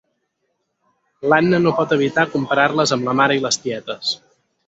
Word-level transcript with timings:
L'Anna 1.33 1.59
no 1.65 1.73
pot 1.81 1.93
evitar 1.97 2.25
comparar-les 2.37 2.93
amb 2.97 3.07
la 3.09 3.17
mare 3.21 3.39
i 3.41 3.45
les 3.47 3.63
tietes. 3.67 4.17